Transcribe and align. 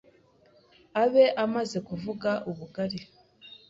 abe 1.03 1.25
amaze 1.43 1.77
kuvuga 1.87 2.29
ubugari, 2.49 2.99